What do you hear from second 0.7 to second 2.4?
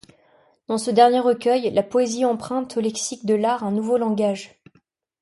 ce dernier recueil, la poésie